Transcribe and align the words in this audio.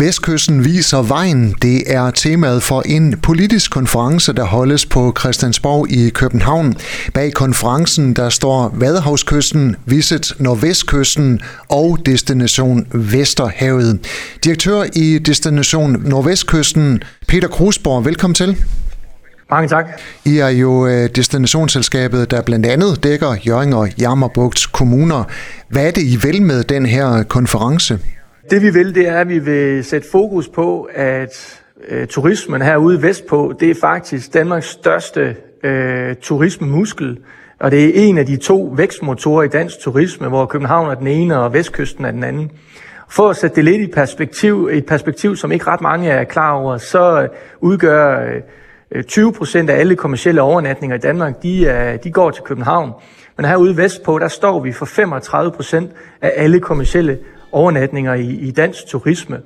Vestkysten 0.00 0.64
viser 0.64 1.02
vejen. 1.02 1.54
Det 1.62 1.94
er 1.94 2.10
temaet 2.10 2.62
for 2.62 2.82
en 2.86 3.18
politisk 3.22 3.70
konference, 3.70 4.32
der 4.32 4.44
holdes 4.44 4.86
på 4.86 5.14
Christiansborg 5.18 5.90
i 5.90 6.08
København. 6.08 6.76
Bag 7.14 7.32
konferencen 7.32 8.14
der 8.14 8.28
står 8.28 8.74
Vadehavskysten, 8.74 9.76
Visit 9.86 10.32
Nordvestkysten 10.38 11.40
og 11.68 11.98
Destination 12.06 12.86
Vesterhavet. 12.92 13.98
Direktør 14.44 14.84
i 14.94 15.18
Destination 15.18 16.02
Nordvestkysten, 16.04 17.02
Peter 17.28 17.48
Krusborg, 17.48 18.04
velkommen 18.04 18.34
til. 18.34 18.56
Mange 19.50 19.68
tak. 19.68 19.86
I 20.24 20.38
er 20.38 20.48
jo 20.48 20.86
øh, 20.86 21.08
destinationsselskabet, 21.14 22.30
der 22.30 22.42
blandt 22.42 22.66
andet 22.66 23.02
dækker 23.02 23.36
Jørgen 23.46 23.72
og 23.72 23.88
Jammerbugt 23.98 24.72
kommuner. 24.72 25.24
Hvad 25.68 25.86
er 25.86 25.90
det, 25.90 26.02
I 26.02 26.16
vil 26.16 26.42
med 26.42 26.64
den 26.64 26.86
her 26.86 27.22
konference? 27.22 27.98
Det 28.50 28.62
vi 28.62 28.70
vil, 28.70 28.94
det 28.94 29.08
er, 29.08 29.20
at 29.20 29.28
vi 29.28 29.38
vil 29.38 29.84
sætte 29.84 30.10
fokus 30.10 30.48
på, 30.48 30.88
at 30.94 31.62
øh, 31.88 32.06
turismen 32.06 32.62
herude 32.62 33.02
vestpå, 33.02 33.54
det 33.60 33.70
er 33.70 33.74
faktisk 33.80 34.34
Danmarks 34.34 34.66
største 34.66 35.36
øh, 35.62 36.16
turismemuskel. 36.20 37.18
Og 37.58 37.70
det 37.70 37.84
er 37.84 38.08
en 38.08 38.18
af 38.18 38.26
de 38.26 38.36
to 38.36 38.74
vækstmotorer 38.76 39.42
i 39.42 39.48
dansk 39.48 39.80
turisme, 39.80 40.28
hvor 40.28 40.46
København 40.46 40.90
er 40.90 40.94
den 40.94 41.06
ene 41.06 41.38
og 41.38 41.52
Vestkysten 41.52 42.04
er 42.04 42.10
den 42.10 42.24
anden. 42.24 42.50
For 43.08 43.30
at 43.30 43.36
sætte 43.36 43.56
det 43.56 43.64
lidt 43.64 43.82
i 43.82 43.92
perspektiv, 43.92 44.68
et 44.72 44.86
perspektiv, 44.86 45.36
som 45.36 45.52
ikke 45.52 45.66
ret 45.66 45.80
mange 45.80 46.10
er 46.10 46.24
klar 46.24 46.52
over, 46.52 46.76
så 46.76 47.22
øh, 47.22 47.28
udgør 47.60 48.32
øh, 48.92 49.04
20 49.04 49.32
procent 49.32 49.70
af 49.70 49.80
alle 49.80 49.96
kommersielle 49.96 50.42
overnatninger 50.42 50.96
i 50.96 51.00
Danmark, 51.00 51.42
de, 51.42 51.66
er, 51.66 51.96
de 51.96 52.10
går 52.10 52.30
til 52.30 52.42
København. 52.42 52.92
Men 53.36 53.46
herude 53.46 53.76
vestpå, 53.76 54.18
der 54.18 54.28
står 54.28 54.60
vi 54.60 54.72
for 54.72 54.86
35 54.86 55.52
procent 55.52 55.90
af 56.22 56.32
alle 56.36 56.60
kommersielle 56.60 57.18
overnatninger 57.52 58.14
i, 58.14 58.26
i 58.26 58.50
dansk 58.50 58.86
turisme. 58.86 59.38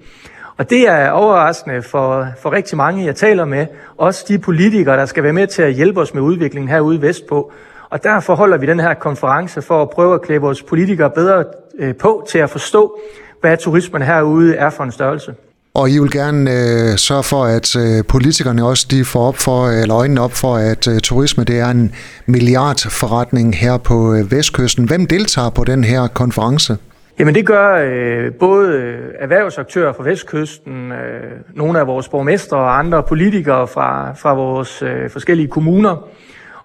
Og 0.56 0.70
det 0.70 0.88
er 0.88 1.10
overraskende 1.10 1.82
for, 1.82 2.26
for 2.42 2.52
rigtig 2.52 2.76
mange, 2.76 3.04
jeg 3.04 3.16
taler 3.16 3.44
med. 3.44 3.66
Også 3.96 4.24
de 4.28 4.38
politikere, 4.38 4.96
der 4.96 5.06
skal 5.06 5.22
være 5.22 5.32
med 5.32 5.46
til 5.46 5.62
at 5.62 5.74
hjælpe 5.74 6.00
os 6.00 6.14
med 6.14 6.22
udviklingen 6.22 6.68
herude 6.68 7.02
vestpå. 7.02 7.52
Og 7.90 8.04
derfor 8.04 8.34
holder 8.34 8.56
vi 8.56 8.66
den 8.66 8.80
her 8.80 8.94
konference 8.94 9.62
for 9.62 9.82
at 9.82 9.90
prøve 9.90 10.14
at 10.14 10.22
klæde 10.22 10.40
vores 10.40 10.62
politikere 10.62 11.10
bedre 11.10 11.44
øh, 11.78 11.94
på 11.96 12.26
til 12.30 12.38
at 12.38 12.50
forstå, 12.50 12.98
hvad 13.40 13.56
turismen 13.56 14.02
herude 14.02 14.54
er 14.54 14.70
for 14.70 14.84
en 14.84 14.92
størrelse. 14.92 15.34
Og 15.74 15.90
I 15.90 15.98
vil 15.98 16.10
gerne 16.10 16.50
øh, 16.50 16.98
sørge 16.98 17.22
for, 17.22 17.44
at 17.44 17.76
øh, 17.76 18.04
politikerne 18.08 18.64
også 18.64 18.86
de 18.90 19.04
får 19.04 19.28
op 19.28 19.36
for, 19.36 19.68
eller 19.68 19.96
øjnene 19.96 20.20
op 20.20 20.32
for, 20.32 20.56
at 20.56 20.88
øh, 20.88 21.00
turisme 21.00 21.44
det 21.44 21.58
er 21.58 21.70
en 21.70 21.94
milliardforretning 22.26 23.56
her 23.56 23.76
på 23.76 24.14
øh, 24.14 24.32
Vestkysten. 24.32 24.84
Hvem 24.84 25.06
deltager 25.06 25.50
på 25.50 25.64
den 25.64 25.84
her 25.84 26.06
konference? 26.06 26.76
Jamen 27.18 27.34
det 27.34 27.46
gør 27.46 27.74
øh, 27.74 28.32
både 28.40 28.72
øh, 28.72 28.98
erhvervsaktører 29.18 29.92
fra 29.92 30.04
Vestkysten, 30.04 30.92
øh, 30.92 31.30
nogle 31.54 31.80
af 31.80 31.86
vores 31.86 32.08
borgmestre 32.08 32.56
og 32.56 32.78
andre 32.78 33.02
politikere 33.02 33.66
fra, 33.66 34.12
fra 34.12 34.34
vores 34.34 34.82
øh, 34.82 35.10
forskellige 35.10 35.48
kommuner. 35.48 36.08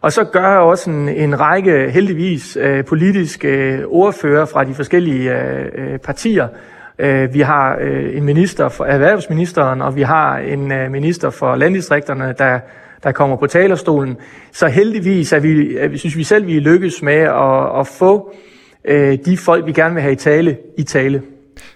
Og 0.02 0.12
så 0.12 0.23
gør 0.23 0.58
også 0.58 0.90
en, 0.90 1.09
en 1.09 1.40
række 1.40 1.90
heldigvis 1.92 2.58
øh, 2.62 2.86
politiske 2.86 3.48
øh, 3.48 3.84
ordfører 3.88 4.45
fra 4.45 4.64
de 4.64 4.73
forskellige 4.73 5.34
øh, 5.34 5.66
øh, 5.75 6.00
partier. 6.00 6.48
Øh, 7.00 7.34
vi 7.34 7.40
har 7.40 7.78
øh, 7.81 8.18
en 8.18 8.23
minister 8.23 8.70
for 8.70 8.86
erhvervsministeren, 8.86 9.81
og 9.81 9.95
vi 9.95 10.02
har 10.02 10.38
en 10.38 10.72
øh, 10.72 10.92
minister 10.92 11.30
for 11.30 11.56
landdistrikterne, 11.56 12.36
der, 12.38 12.59
der 13.03 13.12
kommer 13.12 13.36
på 13.36 13.48
talerstolen. 13.48 14.18
Så 14.52 14.68
heldigvis 14.68 15.34
er 15.34 15.40
vi, 15.40 15.78
er, 15.78 15.98
synes 15.98 16.18
vi 16.18 16.23
selv, 16.23 16.48
vi 16.48 16.59
lykkes 16.59 17.02
med 17.02 17.14
at, 17.14 17.80
at 17.80 17.88
få 17.88 18.34
øh, 18.34 18.56
de 19.25 19.38
folk, 19.38 19.66
vi 19.66 19.71
gerne 19.71 19.93
vil 19.93 20.02
have 20.02 20.13
i 20.13 20.16
tale, 20.16 20.57
i 20.77 20.83
tale. 20.83 21.21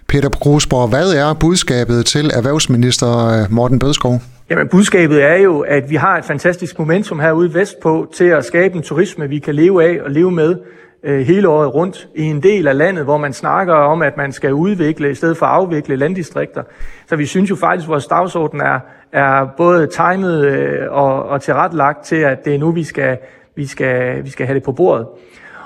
Peter 0.08 0.28
Grosborg, 0.28 0.88
hvad 0.88 1.12
er 1.12 1.34
budskabet 1.34 2.06
til 2.06 2.30
erhvervsminister 2.34 3.08
øh, 3.28 3.52
Morten 3.52 3.78
Bødskov? 3.78 4.20
Jamen, 4.50 4.68
budskabet 4.68 5.22
er 5.22 5.36
jo, 5.36 5.60
at 5.60 5.90
vi 5.90 5.94
har 5.94 6.18
et 6.18 6.24
fantastisk 6.24 6.78
momentum 6.78 7.20
herude 7.20 7.54
vestpå 7.54 8.12
til 8.14 8.24
at 8.24 8.44
skabe 8.44 8.76
en 8.76 8.82
turisme, 8.82 9.28
vi 9.28 9.38
kan 9.38 9.54
leve 9.54 9.84
af 9.84 10.02
og 10.04 10.10
leve 10.10 10.30
med 10.30 10.56
øh, 11.04 11.20
hele 11.20 11.48
året 11.48 11.74
rundt 11.74 12.08
i 12.14 12.22
en 12.22 12.42
del 12.42 12.68
af 12.68 12.78
landet, 12.78 13.04
hvor 13.04 13.16
man 13.16 13.32
snakker 13.32 13.74
om, 13.74 14.02
at 14.02 14.16
man 14.16 14.32
skal 14.32 14.52
udvikle 14.52 15.10
i 15.10 15.14
stedet 15.14 15.36
for 15.36 15.46
at 15.46 15.52
afvikle 15.52 15.96
landdistrikter. 15.96 16.62
Så 17.06 17.16
vi 17.16 17.26
synes 17.26 17.50
jo 17.50 17.56
faktisk, 17.56 17.86
at 17.86 17.88
vores 17.88 18.06
dagsorden 18.06 18.60
er, 18.60 18.80
er 19.12 19.46
både 19.56 19.86
timet 19.86 20.44
øh, 20.44 20.76
og, 20.90 21.28
og 21.28 21.42
tilrettelagt 21.42 22.04
til, 22.04 22.16
at 22.16 22.44
det 22.44 22.54
er 22.54 22.58
nu, 22.58 22.70
vi 22.70 22.84
skal, 22.84 23.18
vi 23.56 23.66
skal, 23.66 24.24
vi 24.24 24.30
skal 24.30 24.46
have 24.46 24.54
det 24.54 24.62
på 24.62 24.72
bordet. 24.72 25.06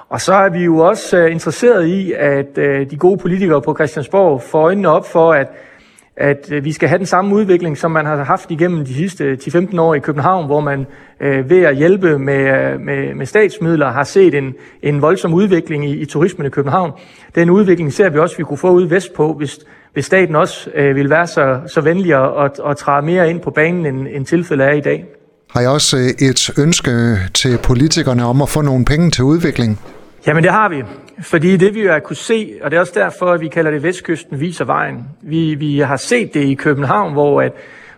Og 0.09 0.21
så 0.21 0.35
er 0.35 0.49
vi 0.49 0.65
jo 0.65 0.79
også 0.79 1.19
øh, 1.19 1.33
interesseret 1.33 1.87
i, 1.87 2.13
at 2.13 2.59
øh, 2.59 2.91
de 2.91 2.97
gode 2.97 3.19
politikere 3.19 3.63
på 3.63 3.75
Christiansborg 3.75 4.43
får 4.43 4.63
øjnene 4.63 4.89
op 4.89 5.09
for, 5.09 5.33
at, 5.33 5.49
at 6.17 6.49
øh, 6.53 6.65
vi 6.65 6.73
skal 6.73 6.89
have 6.89 6.99
den 6.99 7.07
samme 7.07 7.35
udvikling, 7.35 7.79
som 7.79 7.91
man 7.91 8.07
har 8.07 8.25
haft 8.25 8.51
igennem 8.51 8.85
de 8.85 8.95
sidste 8.95 9.39
10-15 9.43 9.81
år 9.81 9.95
i 9.95 9.99
København, 9.99 10.47
hvor 10.47 10.61
man 10.61 10.87
øh, 11.21 11.51
ved 11.51 11.63
at 11.63 11.77
hjælpe 11.77 12.19
med, 12.19 12.39
øh, 12.39 12.81
med, 12.81 13.15
med 13.15 13.27
statsmidler 13.27 13.91
har 13.91 14.05
set 14.05 14.35
en, 14.35 14.55
en 14.83 15.03
voldsom 15.03 15.35
udvikling 15.35 15.91
i, 15.91 15.97
i 15.97 16.05
turismen 16.05 16.47
i 16.47 16.51
København. 16.51 16.93
Den 17.35 17.51
udvikling 17.51 17.93
ser 17.93 18.09
vi 18.09 18.19
også, 18.19 18.35
at 18.35 18.39
vi 18.39 18.45
kunne 18.45 18.59
få 18.59 18.71
ud 18.71 18.85
vestpå, 18.85 19.33
hvis, 19.33 19.59
hvis 19.93 20.05
staten 20.05 20.37
også 20.37 20.71
øh, 20.75 20.97
vil 20.97 21.11
være 21.11 21.27
så, 21.27 21.61
så 21.67 21.81
venlig 21.81 22.15
at, 22.15 22.61
at 22.67 22.77
træde 22.77 23.07
mere 23.07 23.31
ind 23.31 23.41
på 23.41 23.51
banen, 23.51 23.87
end, 23.87 24.09
end 24.11 24.27
tilfældet 24.27 24.67
er 24.67 24.73
i 24.73 24.81
dag. 24.81 25.05
Har 25.51 25.61
jeg 25.61 25.71
også 25.71 25.97
øh, 25.97 26.29
et 26.29 26.51
ønske 26.59 27.19
til 27.35 27.59
politikerne 27.63 28.25
om 28.25 28.43
at 28.43 28.49
få 28.49 28.63
nogle 28.63 28.85
penge 28.85 29.11
til 29.11 29.25
udvikling? 29.25 29.81
Jamen 30.27 30.43
det 30.43 30.53
har 30.53 30.69
vi, 30.69 30.85
fordi 31.21 31.57
det 31.57 31.75
vi 31.75 31.83
jo 31.83 31.93
har 31.93 31.99
kunne 31.99 32.17
se, 32.17 32.59
og 32.63 32.71
det 32.71 32.77
er 32.77 32.81
også 32.81 32.93
derfor, 32.95 33.27
at 33.27 33.41
vi 33.41 33.49
kalder 33.49 33.71
det 33.71 33.83
Vestkysten 33.83 34.41
viser 34.41 34.65
vejen. 34.65 35.05
Vi, 35.23 35.55
vi 35.55 35.79
har 35.79 35.97
set 35.97 36.35
det 36.35 36.41
i 36.41 36.55
København, 36.55 37.13
hvor 37.13 37.43
at 37.43 37.53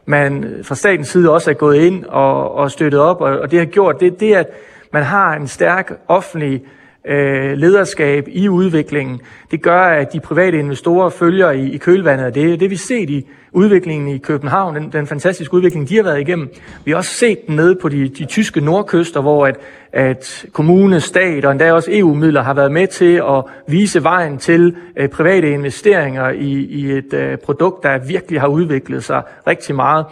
man 0.07 0.61
fra 0.63 0.75
statens 0.75 1.09
side 1.09 1.31
også 1.31 1.51
er 1.51 1.55
gået 1.55 1.77
ind 1.77 2.05
og, 2.05 2.55
og 2.55 2.71
støttet 2.71 3.01
op, 3.01 3.21
og, 3.21 3.39
og 3.39 3.51
det 3.51 3.59
har 3.59 3.67
gjort, 3.67 4.01
det, 4.01 4.21
det 4.21 4.35
at 4.35 4.47
man 4.93 5.03
har 5.03 5.35
en 5.35 5.49
stærk 5.49 5.93
offentlig 6.09 6.55
øh, 6.55 6.78
Øh, 7.05 7.59
lederskab 7.59 8.29
i 8.29 8.49
udviklingen. 8.49 9.21
Det 9.51 9.63
gør, 9.63 9.81
at 9.81 10.13
de 10.13 10.21
private 10.21 10.59
investorer 10.59 11.11
følger 11.11 11.51
i, 11.51 11.71
i 11.71 11.77
kølvandet 11.77 12.25
af 12.25 12.33
det. 12.33 12.61
Det 12.61 12.71
vi 12.71 12.77
set 12.77 13.11
i 13.11 13.27
udviklingen 13.53 14.09
i 14.09 14.19
København, 14.19 14.75
den, 14.75 14.93
den 14.93 15.07
fantastiske 15.07 15.55
udvikling, 15.55 15.89
de 15.89 15.97
har 15.97 16.03
været 16.03 16.21
igennem. 16.21 16.49
Vi 16.85 16.91
har 16.91 16.99
også 16.99 17.11
set 17.11 17.47
den 17.47 17.57
nede 17.57 17.77
på 17.83 17.89
de, 17.89 18.09
de 18.09 18.25
tyske 18.25 18.61
nordkyster, 18.61 19.21
hvor 19.21 19.47
at, 19.47 19.57
at 19.93 20.47
kommune, 20.53 21.01
stat 21.01 21.45
og 21.45 21.53
endda 21.53 21.73
også 21.73 21.91
EU-midler 21.93 22.43
har 22.43 22.55
været 22.55 22.73
med 22.73 22.87
til 22.87 23.15
at 23.17 23.45
vise 23.69 24.03
vejen 24.03 24.39
til 24.39 24.77
øh, 24.97 25.09
private 25.09 25.51
investeringer 25.51 26.31
i, 26.31 26.53
i 26.53 26.93
et 26.93 27.15
øh, 27.15 27.39
produkt, 27.39 27.83
der 27.83 27.99
virkelig 27.99 28.41
har 28.41 28.49
udviklet 28.49 29.05
sig 29.05 29.23
rigtig 29.47 29.75
meget. 29.75 30.07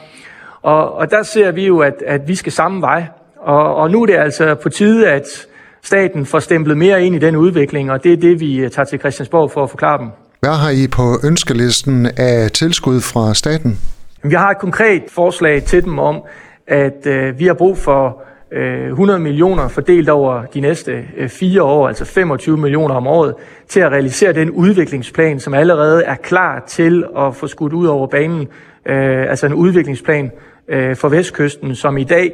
Og, 0.63 0.95
og 0.95 1.11
der 1.11 1.23
ser 1.23 1.51
vi 1.51 1.67
jo, 1.67 1.79
at, 1.79 2.03
at 2.07 2.29
vi 2.29 2.35
skal 2.35 2.53
samme 2.53 2.81
vej. 2.81 3.05
Og, 3.37 3.75
og 3.75 3.91
nu 3.91 4.03
er 4.03 4.07
det 4.07 4.17
altså 4.17 4.55
på 4.55 4.69
tide, 4.69 5.09
at 5.09 5.47
staten 5.87 6.27
får 6.27 6.39
stemplet 6.39 6.77
mere 6.77 7.05
ind 7.05 7.15
i 7.15 7.19
den 7.19 7.37
udvikling, 7.37 7.91
og 7.91 8.05
det 8.05 8.13
er 8.13 8.17
det, 8.17 8.41
vi 8.41 8.69
tager 8.73 8.87
til 8.87 8.99
Christiansborg 8.99 9.51
for 9.51 9.63
at 9.63 9.71
forklare 9.71 9.99
dem. 9.99 10.09
Hvad 10.41 10.51
har 10.51 10.71
I 10.71 10.89
på 10.89 11.03
ønskelisten 11.25 12.07
af 12.17 12.51
tilskud 12.51 13.01
fra 13.01 13.35
staten? 13.35 13.79
Vi 14.23 14.35
har 14.35 14.51
et 14.51 14.59
konkret 14.59 15.03
forslag 15.09 15.63
til 15.63 15.85
dem 15.85 15.99
om, 15.99 16.23
at 16.67 17.07
øh, 17.07 17.39
vi 17.39 17.47
har 17.47 17.55
brug 17.55 17.79
for 17.79 18.23
øh, 18.53 18.87
100 18.87 19.19
millioner 19.19 19.69
fordelt 19.69 20.09
over 20.09 20.45
de 20.45 20.61
næste 20.61 21.05
øh, 21.17 21.29
fire 21.29 21.63
år, 21.63 21.89
altså 21.89 22.05
25 22.05 22.57
millioner 22.57 22.95
om 22.95 23.07
året, 23.07 23.35
til 23.69 23.81
at 23.81 23.93
realisere 23.93 24.33
den 24.33 24.51
udviklingsplan, 24.51 25.41
som 25.41 25.55
allerede 25.55 26.05
er 26.05 26.15
klar 26.15 26.65
til 26.69 27.05
at 27.19 27.35
få 27.35 27.47
skudt 27.47 27.73
ud 27.73 27.87
over 27.87 28.07
banen. 28.07 28.49
Øh, 28.87 29.31
altså 29.31 29.47
en 29.47 29.55
udviklingsplan 29.55 30.31
øh, 30.69 30.97
for 30.97 31.09
Vestkysten, 31.09 31.75
som 31.75 31.99
i 31.99 32.05
dag 32.05 32.33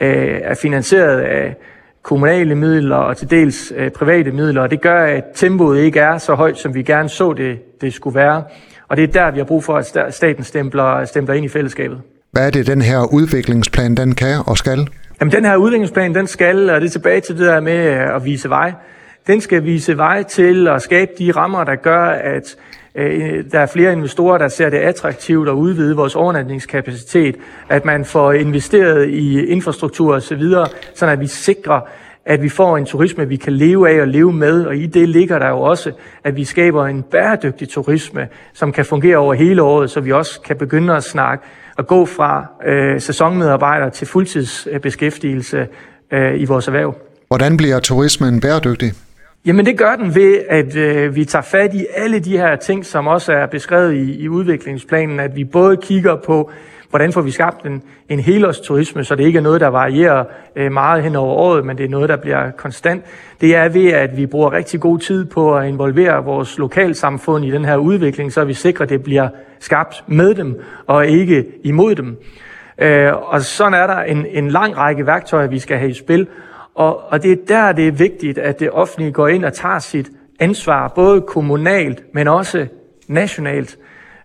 øh, 0.00 0.40
er 0.42 0.54
finansieret 0.54 1.20
af 1.20 1.56
kommunale 2.02 2.54
midler 2.54 2.96
og 2.96 3.16
til 3.16 3.30
dels 3.30 3.72
øh, 3.76 3.90
private 3.90 4.32
midler, 4.32 4.62
og 4.62 4.70
det 4.70 4.80
gør, 4.80 5.04
at 5.04 5.24
tempoet 5.34 5.80
ikke 5.80 6.00
er 6.00 6.18
så 6.18 6.34
højt, 6.34 6.58
som 6.58 6.74
vi 6.74 6.82
gerne 6.82 7.08
så 7.08 7.32
det, 7.32 7.80
det 7.80 7.94
skulle 7.94 8.14
være. 8.14 8.44
Og 8.88 8.96
det 8.96 9.02
er 9.02 9.06
der, 9.06 9.30
vi 9.30 9.38
har 9.38 9.44
brug 9.44 9.64
for, 9.64 9.76
at 9.76 10.14
staten 10.14 10.44
stempler, 10.44 11.04
stempler 11.04 11.34
ind 11.34 11.44
i 11.44 11.48
fællesskabet. 11.48 12.00
Hvad 12.32 12.46
er 12.46 12.50
det, 12.50 12.66
den 12.66 12.82
her 12.82 13.12
udviklingsplan, 13.12 13.94
den 13.94 14.14
kan 14.14 14.40
og 14.46 14.58
skal? 14.58 14.88
Jamen, 15.20 15.32
den 15.32 15.44
her 15.44 15.56
udviklingsplan, 15.56 16.14
den 16.14 16.26
skal, 16.26 16.70
og 16.70 16.80
det 16.80 16.86
er 16.86 16.90
tilbage 16.90 17.20
til 17.20 17.38
det 17.38 17.46
der 17.46 17.60
med 17.60 17.86
øh, 17.86 18.16
at 18.16 18.24
vise 18.24 18.48
vej, 18.48 18.72
den 19.26 19.40
skal 19.40 19.64
vise 19.64 19.96
vej 19.96 20.22
til 20.22 20.68
at 20.68 20.82
skabe 20.82 21.10
de 21.18 21.30
rammer, 21.30 21.64
der 21.64 21.76
gør, 21.76 22.04
at 22.04 22.56
Øh, 22.94 23.44
der 23.52 23.60
er 23.60 23.66
flere 23.66 23.92
investorer, 23.92 24.38
der 24.38 24.48
ser 24.48 24.70
det 24.70 24.76
attraktivt 24.76 25.48
at 25.48 25.52
udvide 25.52 25.96
vores 25.96 26.16
overnatningskapacitet, 26.16 27.36
at 27.68 27.84
man 27.84 28.04
får 28.04 28.32
investeret 28.32 29.08
i 29.08 29.44
infrastruktur 29.46 30.14
osv., 30.14 30.42
så 30.94 31.06
at 31.06 31.20
vi 31.20 31.26
sikrer, 31.26 31.80
at 32.24 32.42
vi 32.42 32.48
får 32.48 32.76
en 32.76 32.86
turisme, 32.86 33.28
vi 33.28 33.36
kan 33.36 33.52
leve 33.52 33.90
af 33.90 34.00
og 34.00 34.08
leve 34.08 34.32
med, 34.32 34.64
og 34.64 34.76
i 34.76 34.86
det 34.86 35.08
ligger 35.08 35.38
der 35.38 35.48
jo 35.48 35.60
også, 35.60 35.92
at 36.24 36.36
vi 36.36 36.44
skaber 36.44 36.86
en 36.86 37.02
bæredygtig 37.02 37.68
turisme, 37.68 38.28
som 38.54 38.72
kan 38.72 38.84
fungere 38.84 39.16
over 39.16 39.34
hele 39.34 39.62
året, 39.62 39.90
så 39.90 40.00
vi 40.00 40.12
også 40.12 40.40
kan 40.40 40.56
begynde 40.56 40.96
at 40.96 41.04
snakke 41.04 41.44
og 41.76 41.86
gå 41.86 42.06
fra 42.06 42.46
øh, 42.66 43.00
sæsonmedarbejdere 43.00 43.90
til 43.90 44.06
fuldtidsbeskæftigelse 44.06 45.66
øh, 46.10 46.40
i 46.40 46.44
vores 46.44 46.66
erhverv. 46.66 46.94
Hvordan 47.28 47.56
bliver 47.56 47.78
turismen 47.78 48.40
bæredygtig? 48.40 48.92
Jamen 49.46 49.66
det 49.66 49.78
gør 49.78 49.96
den 49.96 50.14
ved, 50.14 50.40
at 50.48 50.76
øh, 50.76 51.14
vi 51.14 51.24
tager 51.24 51.42
fat 51.42 51.74
i 51.74 51.86
alle 51.94 52.18
de 52.18 52.38
her 52.38 52.56
ting, 52.56 52.86
som 52.86 53.06
også 53.06 53.32
er 53.32 53.46
beskrevet 53.46 53.94
i, 53.94 54.22
i 54.22 54.28
udviklingsplanen, 54.28 55.20
at 55.20 55.36
vi 55.36 55.44
både 55.44 55.76
kigger 55.76 56.16
på, 56.16 56.50
hvordan 56.90 57.12
får 57.12 57.20
vi 57.20 57.30
skabt 57.30 57.66
en, 57.66 57.82
en 58.08 58.20
helårsturisme, 58.20 59.04
så 59.04 59.14
det 59.14 59.24
ikke 59.24 59.36
er 59.36 59.42
noget, 59.42 59.60
der 59.60 59.68
varierer 59.68 60.24
øh, 60.56 60.72
meget 60.72 61.02
hen 61.02 61.16
over 61.16 61.34
året, 61.34 61.66
men 61.66 61.78
det 61.78 61.84
er 61.84 61.88
noget, 61.88 62.08
der 62.08 62.16
bliver 62.16 62.50
konstant. 62.50 63.04
Det 63.40 63.56
er 63.56 63.68
ved, 63.68 63.88
at 63.88 64.16
vi 64.16 64.26
bruger 64.26 64.52
rigtig 64.52 64.80
god 64.80 64.98
tid 64.98 65.24
på 65.24 65.56
at 65.56 65.68
involvere 65.68 66.24
vores 66.24 66.58
lokalsamfund 66.58 67.44
i 67.44 67.50
den 67.50 67.64
her 67.64 67.76
udvikling, 67.76 68.32
så 68.32 68.44
vi 68.44 68.54
sikrer, 68.54 68.82
at 68.82 68.90
det 68.90 69.02
bliver 69.02 69.28
skabt 69.60 70.04
med 70.06 70.34
dem 70.34 70.60
og 70.86 71.06
ikke 71.06 71.46
imod 71.64 71.94
dem. 71.94 72.16
Øh, 72.78 73.12
og 73.14 73.40
sådan 73.40 73.74
er 73.74 73.86
der 73.86 74.00
en, 74.00 74.26
en 74.30 74.48
lang 74.48 74.76
række 74.76 75.06
værktøjer, 75.06 75.46
vi 75.46 75.58
skal 75.58 75.78
have 75.78 75.90
i 75.90 75.94
spil, 75.94 76.26
og, 76.74 77.00
og 77.12 77.22
det 77.22 77.32
er 77.32 77.36
der, 77.48 77.72
det 77.72 77.88
er 77.88 77.92
vigtigt, 77.92 78.38
at 78.38 78.60
det 78.60 78.70
offentlige 78.70 79.12
går 79.12 79.28
ind 79.28 79.44
og 79.44 79.52
tager 79.52 79.78
sit 79.78 80.10
ansvar, 80.40 80.92
både 80.94 81.20
kommunalt, 81.20 82.02
men 82.14 82.28
også 82.28 82.66
nationalt, 83.08 83.78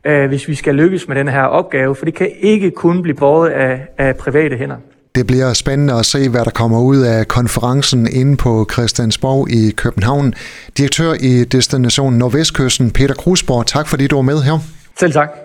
øh, 0.05 0.27
hvis 0.27 0.47
vi 0.47 0.55
skal 0.55 0.75
lykkes 0.75 1.07
med 1.07 1.15
den 1.15 1.27
her 1.27 1.43
opgave, 1.43 1.95
for 1.95 2.05
det 2.05 2.13
kan 2.13 2.29
ikke 2.39 2.71
kun 2.71 3.01
blive 3.01 3.15
båret 3.15 3.49
af, 3.49 3.87
af 3.97 4.15
private 4.17 4.57
hænder. 4.57 4.77
Det 5.15 5.27
bliver 5.27 5.53
spændende 5.53 5.93
at 5.93 6.05
se, 6.05 6.29
hvad 6.29 6.45
der 6.45 6.51
kommer 6.51 6.81
ud 6.81 6.97
af 6.97 7.27
konferencen 7.27 8.07
inde 8.11 8.37
på 8.37 8.67
Christiansborg 8.71 9.49
i 9.49 9.71
København. 9.71 10.33
Direktør 10.77 11.13
i 11.19 11.43
Destination 11.43 12.13
Nordvestkysten, 12.13 12.91
Peter 12.91 13.13
Krusborg, 13.13 13.65
tak 13.65 13.87
fordi 13.87 14.07
du 14.07 14.15
var 14.15 14.21
med 14.21 14.41
her. 14.41 14.59
Selv 14.99 15.13
tak. 15.13 15.44